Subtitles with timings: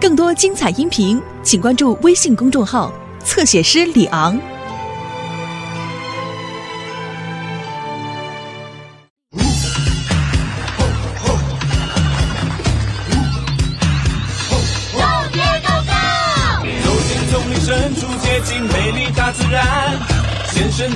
[0.00, 2.92] 更多精彩音频，请关注微信公众号
[3.24, 4.38] “侧写师李昂”。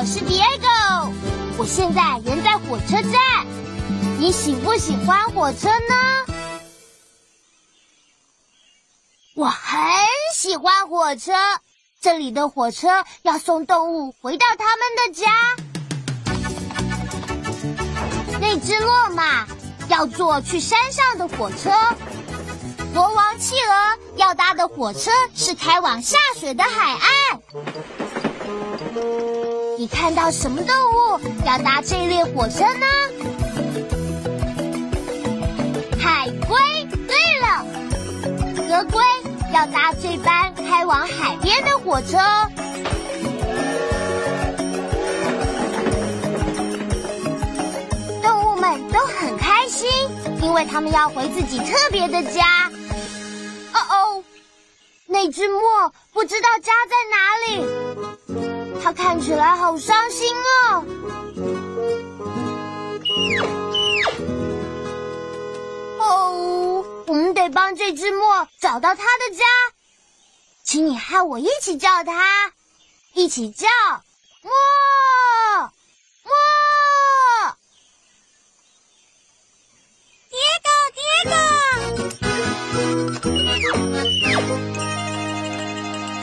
[0.00, 1.10] 我是 Diego，
[1.58, 3.12] 我现在人在火车站。
[4.20, 6.24] 你喜不喜欢火车呢？
[9.34, 9.80] 我很
[10.36, 11.32] 喜欢火车，
[12.00, 12.86] 这里的火车
[13.22, 15.32] 要送动物回到他们的家。
[18.40, 19.48] 那只骆马
[19.88, 21.72] 要坐去山上的火车，
[22.94, 27.42] 国王企鹅要搭的火车是开往下水的海岸。
[29.78, 32.86] 你看到什么动物要搭这列火车呢？
[35.96, 36.58] 海龟。
[37.06, 37.64] 对了，
[38.56, 39.00] 河龟
[39.54, 42.18] 要搭这班开往海边的火车。
[48.20, 49.88] 动物们都很开心，
[50.42, 52.68] 因为他们要回自己特别的家。
[53.72, 54.24] 哦哦，
[55.06, 57.64] 那只墨不知道家在哪里，
[58.82, 60.84] 它看起来好伤心哦。
[65.98, 69.44] 哦，我们得帮这只墨找到它的家，
[70.64, 72.52] 请你和我一起叫它，
[73.12, 73.66] 一起叫
[74.42, 74.50] 墨
[76.24, 76.32] 墨。
[80.30, 81.34] 杰狗杰狗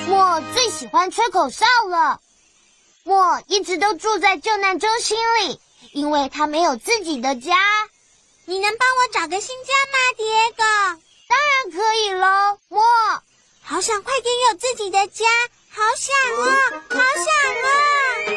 [0.08, 2.22] 墨最喜欢吹口哨了。
[3.08, 5.60] 墨一直都住在救难中心里，
[5.92, 7.56] 因为他没有自己的家。
[8.46, 10.98] 你能帮我找个新家吗，Diego？
[11.28, 12.82] 当然可以喽，莫。
[13.62, 15.24] 好想快点有自己的家，
[15.70, 16.50] 好想啊，
[16.90, 17.28] 好想
[17.62, 17.68] 啊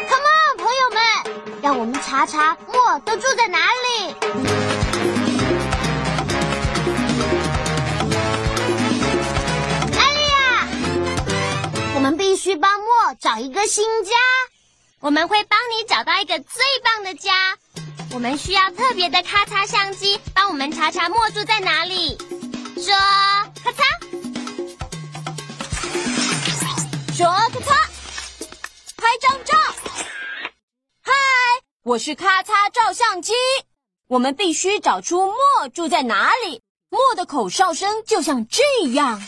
[0.07, 1.01] ！Come on，朋友们，
[1.63, 4.15] 让我们查查莫都住在哪里。
[9.97, 10.69] 艾莉亚，
[11.95, 14.13] 我们必须帮莫找一个新家。
[15.01, 17.57] 我们会帮你找到一个最棒的家。
[18.13, 22.19] 我们需要特别的咔嚓相机，帮我们查查墨住在哪里。
[22.75, 22.93] 说
[23.63, 23.85] 咔嚓，
[27.17, 27.73] 说咔嚓，
[28.97, 29.57] 拍张照。
[31.01, 31.13] 嗨，
[31.85, 33.33] 我是咔嚓照相机。
[34.09, 36.61] 我们必须找出墨住在哪里。
[36.91, 38.63] 墨的口哨声就像这
[38.95, 39.23] 样。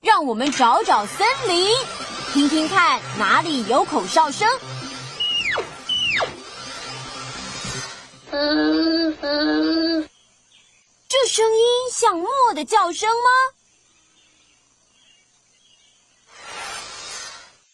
[0.00, 1.74] 让我们找找森林，
[2.34, 4.48] 听听看哪里有口哨声。
[8.32, 10.08] 嗯嗯，
[11.08, 11.62] 这声音
[11.92, 13.30] 像墨的叫声吗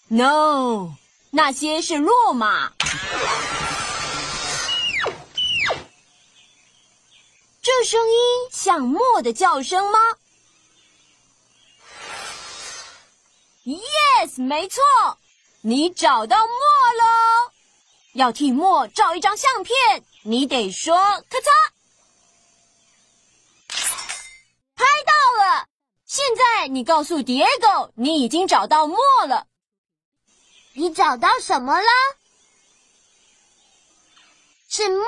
[0.09, 0.93] ？No，
[1.31, 2.75] 那些是骆马。
[7.63, 8.15] 这声音
[8.53, 9.99] 像墨的叫声吗
[13.77, 14.83] ？Yes，没错，
[15.63, 17.53] 你找到墨喽。
[18.15, 20.05] 要替墨照一张相片。
[20.23, 21.49] 你得说咔嚓，
[24.75, 25.13] 拍到
[25.45, 25.67] 了。
[26.05, 29.47] 现在你告诉 Diego，你已经找到墨了。
[30.75, 31.89] 你找到什么了？
[34.69, 35.05] 是墨。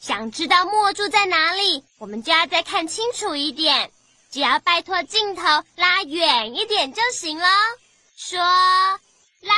[0.00, 3.92] 想知道墨住在哪里，我们就要再看清楚一点。
[4.32, 5.42] 只要拜托镜头
[5.76, 7.46] 拉远一点就行了。
[8.16, 9.54] 说拉。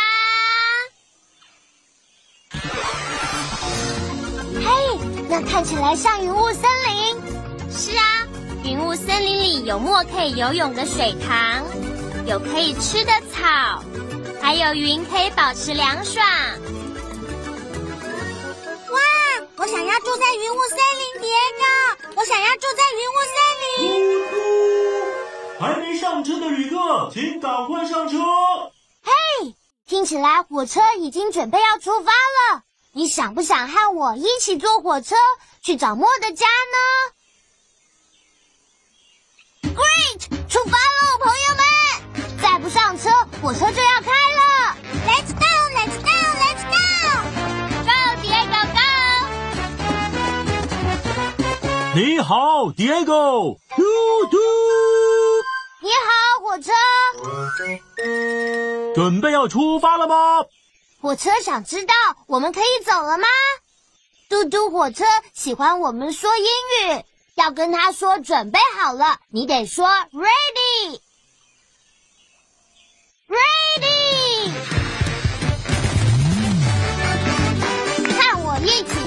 [4.59, 4.99] 嘿，
[5.29, 7.23] 那看起来像云雾森林。
[7.71, 8.27] 是啊，
[8.65, 11.65] 云雾森林里有墨可以游泳的水塘，
[12.27, 13.81] 有可以吃的草，
[14.43, 16.27] 还有云可以保持凉爽。
[18.91, 18.99] 哇，
[19.55, 21.31] 我想要住在云雾森林，蝶
[21.61, 21.63] 哥，
[22.17, 23.39] 我想要住在云雾森
[24.27, 24.34] 林。
[26.01, 28.19] 上车的旅客，请赶快上车。
[29.03, 29.55] 嘿，
[29.87, 32.63] 听起来火车已经准备要出发了。
[32.93, 35.17] 你想不想和我一起坐火车
[35.63, 36.77] 去找莫的家呢
[39.75, 41.63] ？Great，出发喽，朋友们！
[42.43, 43.11] 再不上车，
[43.43, 44.77] 火车就要开了。
[45.07, 46.63] Let's go，Let's go，Let's
[47.85, 47.91] Go
[48.23, 48.81] Diego Go！
[51.95, 53.59] 你好，Diego。
[53.77, 53.83] 嘟
[54.31, 54.39] 嘟，
[56.55, 56.71] 火车。
[58.95, 60.45] 准备要出发了吗？
[61.01, 61.93] 火车想知道
[62.29, 63.27] 我们可以走了吗？
[64.29, 67.05] 嘟嘟火车喜欢我们说英语，
[67.35, 71.01] 要跟他说准备好了，你得说 ready，ready。
[78.17, 79.04] 看我一起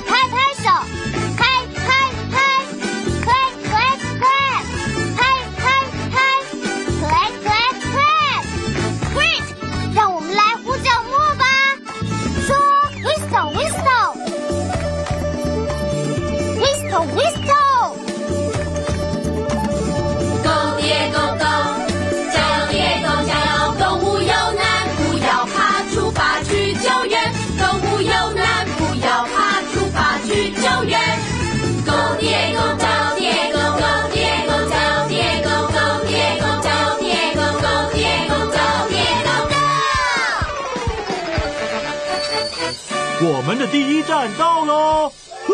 [44.08, 45.12] 站到喽。
[45.46, 45.54] 嘟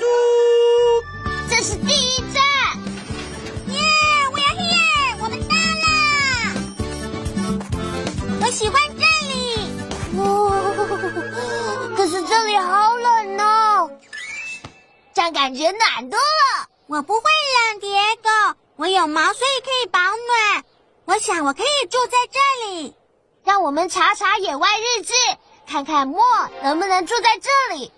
[0.00, 0.04] 嘟，
[1.48, 2.42] 这是第一站。
[3.68, 3.80] 耶
[4.32, 5.86] ，We're here，我们到了。
[8.40, 9.70] 我喜欢这里。
[10.18, 10.20] 哦，
[11.96, 13.88] 可是这里好冷哦，
[15.14, 16.66] 这样感觉暖多了。
[16.88, 17.22] 我不会
[17.70, 18.28] 冷，蝶狗，
[18.74, 20.64] 我有毛，所以可以保暖。
[21.04, 22.96] 我想我可以住在这里。
[23.44, 25.12] 让我们查查野外日志，
[25.72, 26.20] 看看莫
[26.62, 27.90] 能不能住在这里。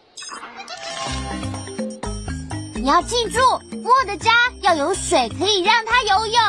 [2.76, 3.40] 你要记住，
[3.82, 4.30] 莫的家
[4.60, 6.40] 要有水可以让它游泳，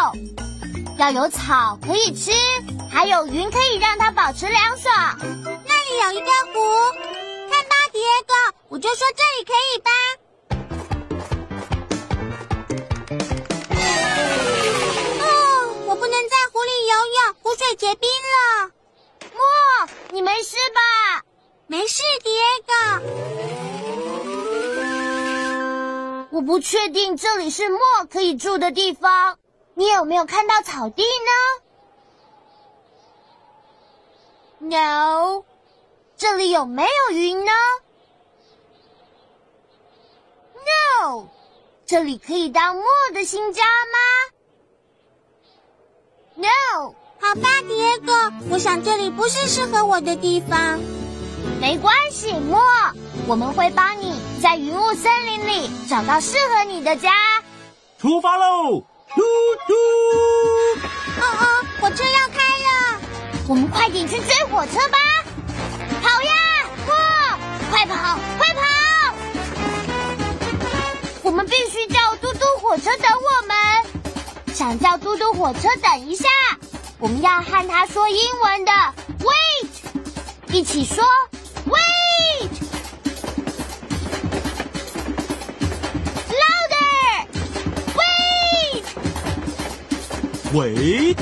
[1.00, 2.32] 要有草可以吃，
[2.92, 5.18] 还有云可以让它保持凉爽。
[5.66, 6.60] 那里有一个湖，
[7.50, 7.98] 看吧，迪
[8.28, 8.36] 哥，
[8.70, 9.90] 我就说这里可以吧。
[15.26, 15.26] 哦，
[15.88, 18.75] 我不能在湖里游泳，湖水结冰了。
[19.46, 20.82] 莫，你没事吧？
[21.68, 22.30] 没事，迪
[22.68, 22.74] 哥。
[26.32, 27.80] 我不确定这里是莫
[28.12, 29.40] 可以住的地方。
[29.74, 31.04] 你有没有看到草地
[34.60, 35.44] 呢？No。
[36.18, 37.52] 这里有没有云呢
[41.00, 41.28] ？No。
[41.86, 43.98] 这里可以当莫的新家吗
[46.36, 46.96] ？No。
[47.20, 47.76] 好吧，迪
[48.06, 50.80] 哥，我想这里不是适合我的地方。
[51.60, 52.60] 没关系，莫，
[53.28, 57.12] 我们会帮你在云雾森林里找到适合你的家。
[58.00, 58.84] 出发喽！
[59.16, 59.22] 嘟
[59.68, 59.74] 嘟，
[61.22, 61.46] 哦哦，
[61.80, 63.00] 火车要开了，
[63.48, 64.98] 我们快点去追火车吧！
[66.02, 66.34] 跑呀，
[66.86, 66.94] 莫，
[67.72, 68.62] 快跑，快跑！
[71.24, 73.56] 我们必须叫嘟嘟火车等我们。
[74.54, 76.28] 想叫嘟嘟火车等一下，
[77.06, 78.72] 我们要和他说英文的
[79.20, 79.68] “wait”，
[80.52, 81.04] 一起说
[81.68, 82.50] “wait”。
[86.42, 87.28] Louder!
[87.94, 88.86] Wait!
[90.52, 91.18] wait。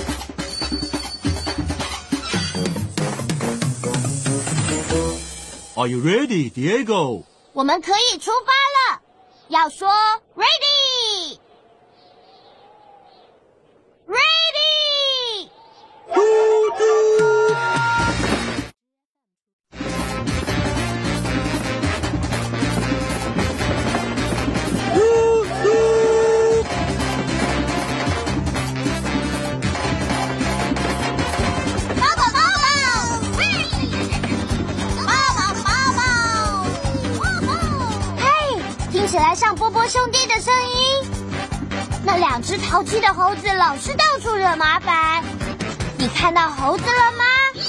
[5.76, 7.26] Are you ready, Diego？
[7.52, 8.54] 我们可以出发
[8.96, 9.02] 了，
[9.50, 9.90] 要说
[39.88, 40.78] 兄弟的声音。
[42.06, 45.24] 那两只淘气的猴子老是到处惹麻烦，
[45.98, 47.24] 你看到猴子了吗？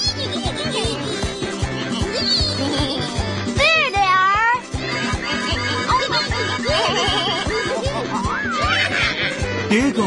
[3.56, 4.60] 对点儿。
[9.70, 10.06] Diego，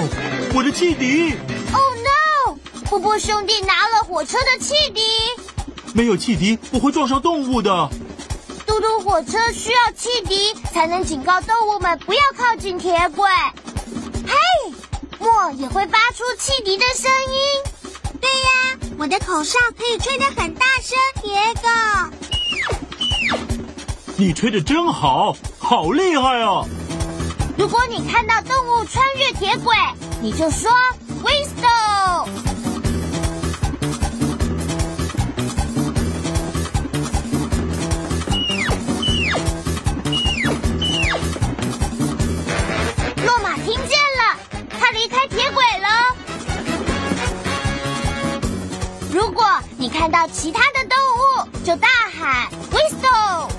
[0.54, 1.38] 我的汽笛
[1.74, 2.58] Oh no！
[2.90, 5.02] 波波兄弟拿了火车的汽笛。
[5.94, 7.90] 没有汽笛，我会撞上动物的。
[9.08, 13.26] 火车需要汽笛才能警告动物们不要靠近铁轨。
[14.28, 14.34] 嘿，
[15.18, 17.40] 莫莫也会发出汽笛的声音。
[18.20, 21.30] 对呀，我的口哨可以吹得很大声，杰
[21.62, 21.70] 哥。
[24.18, 26.66] 你吹的真好，好厉害啊！
[27.58, 29.74] 如果你看到动物穿越铁轨，
[30.22, 30.70] 你就说
[49.98, 53.57] 看到其他的动物，就大喊 whistle。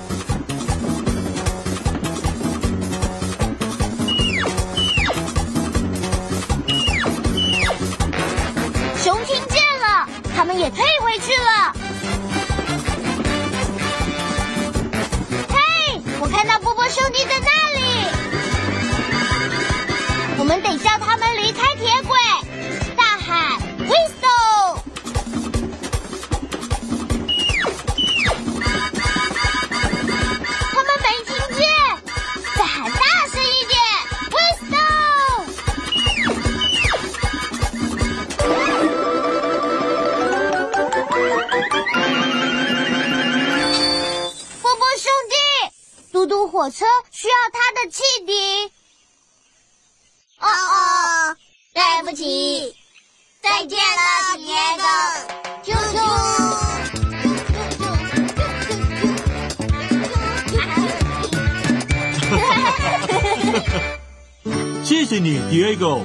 [65.09, 66.03] 谢谢你，Diego。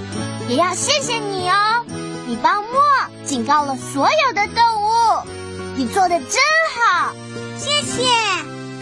[0.48, 1.84] 也要谢谢你哦，
[2.26, 2.80] 你帮莫
[3.26, 4.88] 警告了所有的动物，
[5.76, 6.40] 你做的真
[6.74, 7.12] 好，
[7.58, 8.06] 谢谢。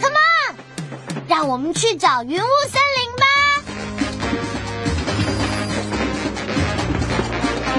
[0.00, 0.54] Come on，
[1.26, 3.26] 让我们去找云雾森林吧。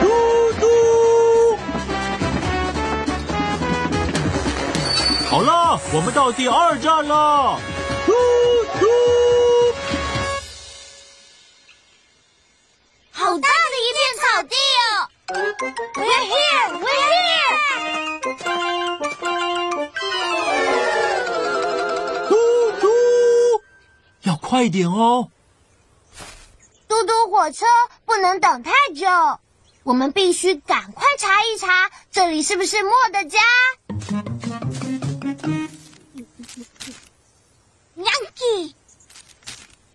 [0.01, 0.07] 嘟
[0.59, 0.67] 嘟。
[5.29, 7.57] 好了，我们到第二站了。
[8.05, 8.11] 嘟
[8.81, 8.87] 嘟。
[15.63, 17.55] ！We're here, we're here。
[22.27, 22.35] 嘟
[22.81, 22.87] 嘟，
[24.23, 25.29] 要快点哦！
[26.87, 27.65] 嘟嘟火车
[28.05, 29.07] 不能等太久，
[29.83, 33.39] 我们必须赶快查一查这里是不是莫的家。
[37.95, 38.73] Yankee，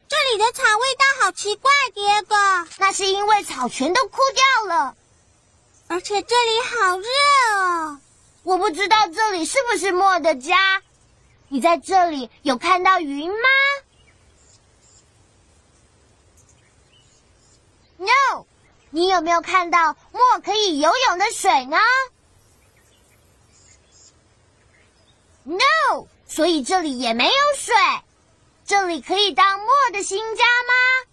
[0.08, 2.34] 这里的草味道好奇怪，杰哥，
[2.78, 4.42] 那是因为草全都枯掉
[4.74, 4.96] 了。
[5.88, 7.06] 而且这里好热
[7.56, 8.00] 哦。
[8.42, 10.82] 我不知道这里是不是莫的家。
[11.48, 13.48] 你在这里有看到云吗
[17.96, 18.44] ？No。
[18.90, 21.76] 你有没有看到莫可以游泳的水呢
[25.44, 26.06] ？No。
[26.26, 27.74] 所以这里也没有水。
[28.66, 31.08] 这里可以当莫的新家吗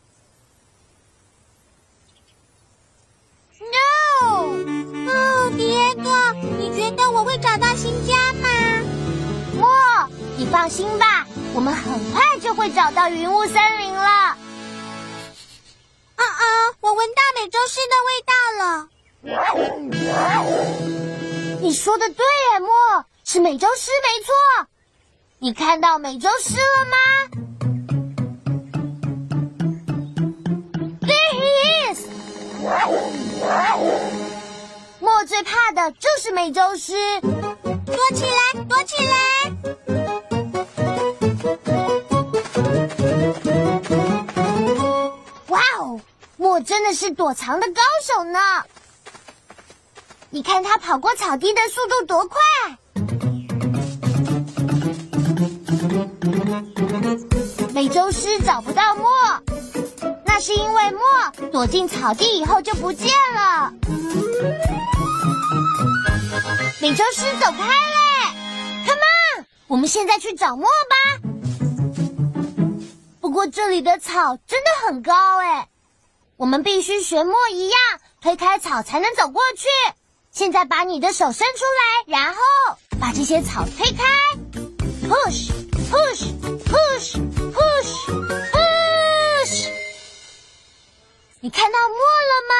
[6.03, 8.47] 哥，你觉得我会找到新家吗？
[9.57, 9.67] 莫，
[10.37, 14.01] 你放心吧，我们很快就会找到云雾森林了。
[14.03, 14.37] 啊
[16.17, 16.43] 啊，
[16.81, 18.33] 我闻到美洲狮的味道
[18.63, 18.89] 了。
[21.61, 22.25] 你说的对，
[22.59, 22.69] 莫，
[23.23, 24.33] 是美洲狮没错。
[25.39, 26.97] 你看到美洲狮了吗
[35.25, 36.93] 最怕的就是美洲狮。
[37.21, 39.15] 躲起来，躲起来！
[45.47, 45.99] 哇哦，
[46.37, 48.39] 莫真的是躲藏的高手呢！
[50.29, 52.39] 你看他跑过草地的速度多快！
[57.73, 59.09] 美洲狮找不到莫，
[60.25, 61.01] 那是因为莫
[61.51, 63.73] 躲进草地以后就不见了。
[66.81, 67.95] 美洲狮走开嘞
[68.85, 68.99] ！Come
[69.37, 70.95] on，我们现在去找墨吧。
[73.21, 75.69] 不过这里的草真的很高哎，
[76.35, 77.79] 我们必须学墨一样
[78.21, 79.67] 推开草才能走过去。
[80.31, 82.41] 现在把你的手伸出来，然后
[82.99, 84.03] 把这些草推开
[85.07, 85.49] ，push
[85.89, 86.25] push
[86.65, 87.15] push
[87.53, 87.95] push
[88.51, 89.69] push。
[91.39, 92.53] 你看到墨了吗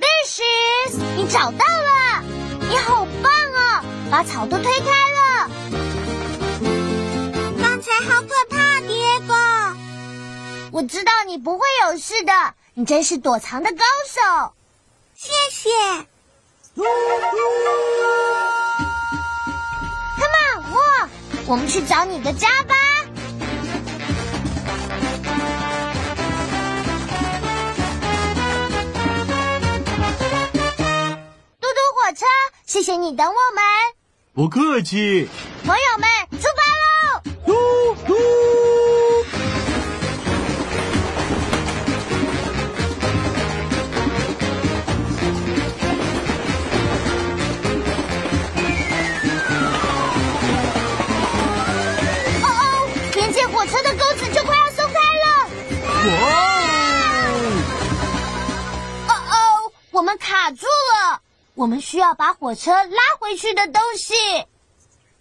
[0.00, 2.22] ？This is，你找到了，
[2.68, 5.50] 你好棒哦，把草都推开了。
[7.60, 9.34] 刚才好可怕，爹哥。
[10.72, 12.32] 我我知道你不会有事的，
[12.72, 14.54] 你真是躲藏的高手。
[15.14, 15.68] 谢谢。
[16.74, 16.88] Come
[20.46, 20.80] on，我，
[21.48, 22.74] 我们去找你的家吧。
[32.80, 33.62] 谢谢你等我们，
[34.32, 35.28] 不客气。
[35.66, 36.08] 朋友们，
[36.40, 37.20] 出发喽！
[37.44, 37.52] 嘟
[38.06, 38.14] 嘟。
[52.42, 52.48] 哦哦，
[53.14, 55.26] 连接火车的钩子就快要松开了。
[56.06, 56.10] 哇
[59.06, 61.19] 哦哦，我们卡住了，
[61.60, 64.14] 我们需要把火车拉回去的东西。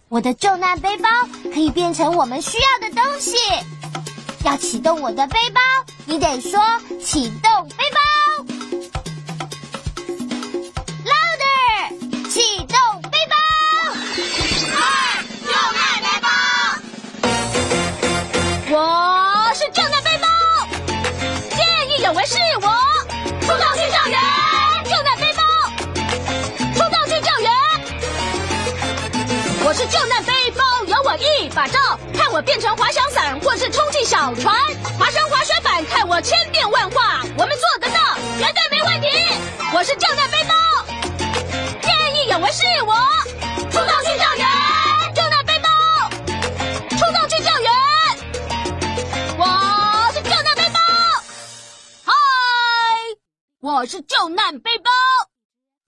[0.07, 1.09] 我的重难背包
[1.53, 3.35] 可以变成我们需要的东西。
[4.45, 5.59] 要启动我的背包，
[6.05, 6.61] 你得说
[7.03, 7.68] 启动
[32.41, 34.55] 变成滑翔伞或是充气小船，
[34.97, 39.07] 滑升滑水板，看我千变万化，我们做得到，绝对没问题。
[39.73, 40.53] 我是救难背包，
[41.81, 42.95] 见义勇为是我，
[43.69, 44.47] 出动去救援，
[45.13, 45.69] 救难背包，
[46.91, 47.69] 出动去救援。
[49.37, 50.79] 我是救难背包，
[52.05, 52.13] 嗨，
[53.61, 54.89] 我是救难背包。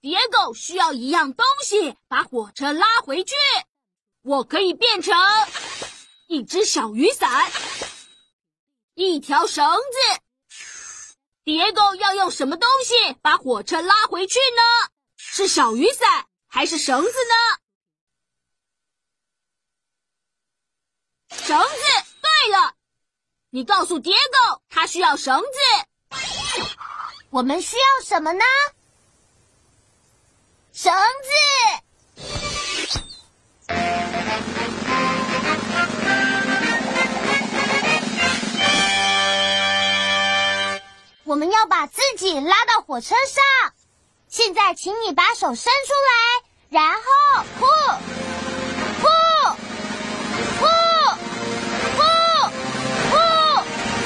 [0.01, 3.33] 野狗需要一样东西把火车拉回去，
[4.23, 5.15] 我可以变成
[6.31, 7.51] 一只小雨伞，
[8.93, 10.21] 一条绳子。
[11.43, 14.61] 野狗要用什么东西把火车拉回去呢？
[15.17, 17.35] 是小雨伞还是绳子呢？
[21.35, 21.65] 绳子。
[22.21, 22.75] 对了。
[23.49, 25.47] 你告诉蝶狗，它需要绳子。
[27.29, 28.45] 我们需要什么呢？
[30.71, 31.29] 绳子。
[41.31, 43.71] 我们要把自己拉到火车上。
[44.27, 47.01] 现在，请你把手伸出来，然后
[47.57, 47.65] 呼
[48.99, 49.07] 呼
[50.59, 50.65] 呼
[51.95, 52.03] 呼
[53.07, 53.15] 呼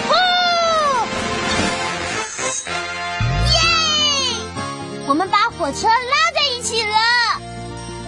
[0.05, 0.13] 呼。
[3.49, 3.57] 耶！
[5.07, 6.95] 我们把火车拉在一起了。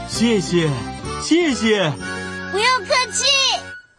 [0.08, 0.70] 谢谢，
[1.24, 1.92] 谢谢。
[2.52, 3.26] 不用客气，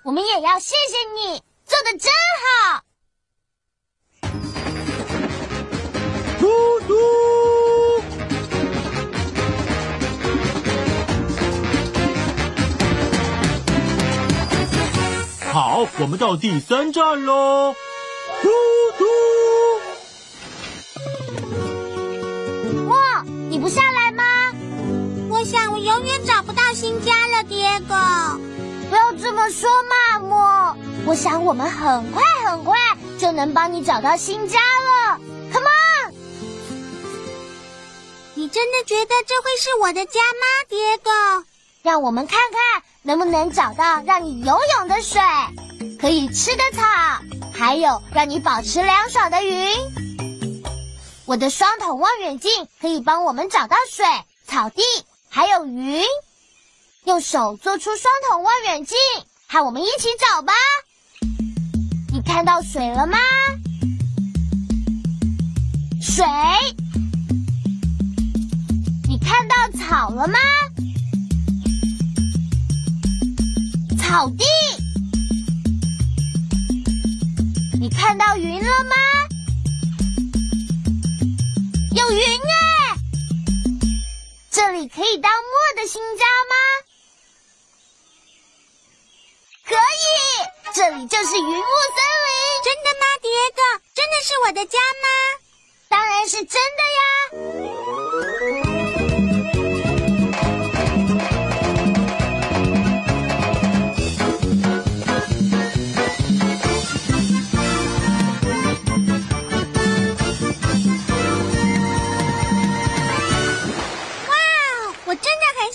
[0.05, 2.13] 我们也要谢谢你，做的真
[2.71, 2.85] 好。
[6.49, 6.95] 嘟嘟。
[15.53, 17.75] 好，我们到第三站喽。
[18.41, 18.49] 嘟
[18.97, 19.05] 嘟。
[22.87, 22.97] 莫，
[23.51, 24.25] 你不下来吗？
[25.29, 27.95] 我想我永远找不到新家了，爹狗。
[28.89, 30.75] 不要这么说嘛，莫。
[31.05, 32.75] 我想我们很快很快
[33.19, 35.21] 就能帮你找到新家了。
[38.49, 41.11] 你真的觉得这会是我的家吗，爹狗？
[41.83, 45.21] 让我们看看能不能找到让你游泳的水，
[46.01, 46.83] 可以吃的草，
[47.53, 49.69] 还有让你保持凉爽的云。
[51.27, 54.07] 我的双筒望远镜可以帮我们找到水、
[54.47, 54.83] 草地，
[55.29, 56.03] 还有云。
[57.05, 58.97] 用手做出双筒望远镜，
[59.47, 60.55] 和我们一起找吧。
[62.11, 63.19] 你看到水了吗？
[66.01, 66.25] 水。
[69.89, 70.39] 看到草了吗？
[73.99, 74.45] 草地。
[77.81, 78.95] 你看到云了吗？
[81.97, 82.99] 有云哎！
[84.51, 86.55] 这里可以当墨的新家吗？
[89.65, 92.29] 可以，这里就是云雾森林。
[92.63, 93.63] 真的吗，蝶哥？
[93.95, 95.09] 真的是我的家吗？
[95.89, 97.18] 当然是真的呀！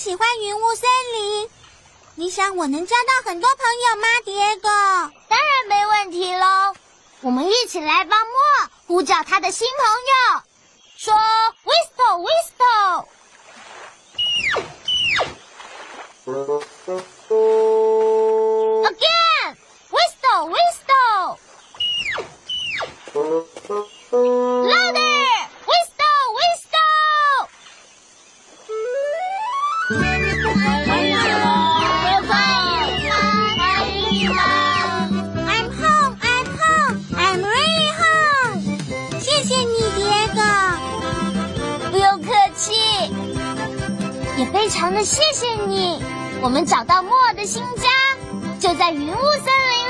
[0.04, 1.50] 喜欢云雾森林。
[2.16, 4.68] 你想我能交到很多朋友吗，蝶狗？
[5.30, 6.76] 当然没问题喽。
[7.22, 8.36] 我们一起来帮莫
[8.86, 10.42] 呼叫他的新朋友，
[10.98, 11.14] 说
[11.64, 13.06] “whistle whistle”。
[18.84, 19.56] Again,
[19.90, 21.38] whistle whistle.
[24.68, 25.13] Louder,
[44.64, 46.02] 非常的谢谢你。
[46.42, 47.90] 我们找到莫的新家，
[48.62, 49.83] 就在云雾森林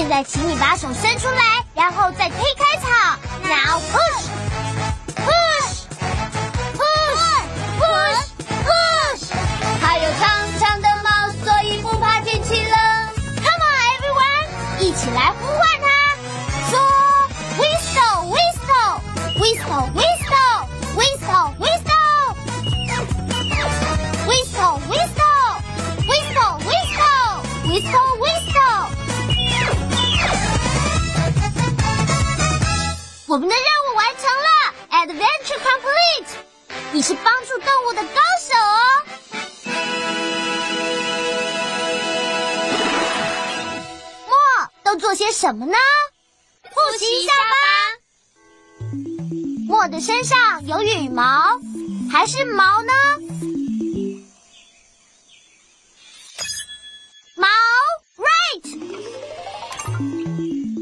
[0.00, 2.88] 现在，请你把手伸出来，然后再推开草。
[3.46, 3.78] 然后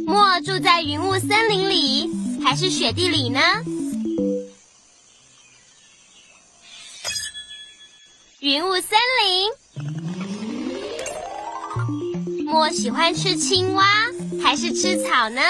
[0.09, 2.11] 莫住在云雾森林里
[2.43, 3.41] 还是雪地里呢？
[8.39, 9.53] 云雾森林。
[12.47, 13.85] 莫喜欢吃青蛙
[14.43, 15.43] 还是吃草呢？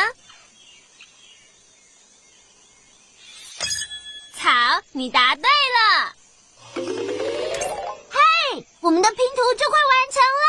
[4.35, 4.51] 草，
[4.91, 6.13] 你答对了。
[6.75, 10.48] 嘿，我们的拼图就快完成了。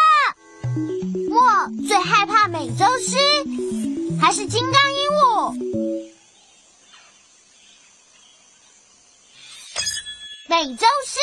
[1.30, 3.18] 我最害怕美洲狮
[4.22, 5.54] 还是金刚鹦鹉？
[10.48, 11.20] 美洲狮。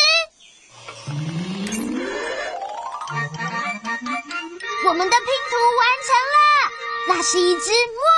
[4.89, 6.39] 我们的拼图完成了，
[7.09, 8.16] 那是一只墨。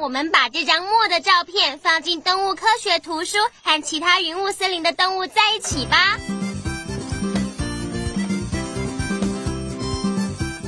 [0.00, 6.16] 我们把这张墨的照片放进动物科学图书，和其他云雾森林的动物在一起吧。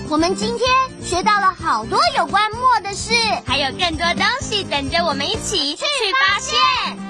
[0.08, 0.68] 我们今天
[1.00, 3.12] 学到了好多有关墨的事，
[3.46, 6.58] 还有更多东西等着我们一起去发现。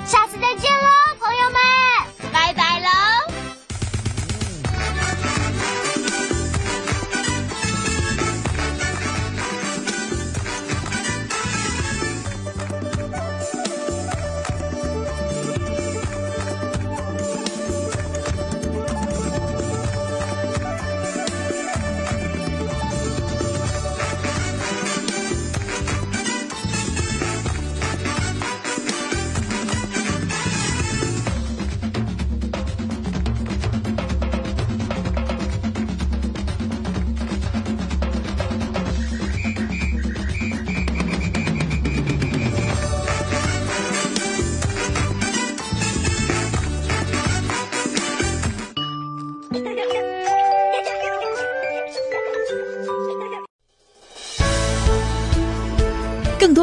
[0.06, 1.09] 下次再见喽，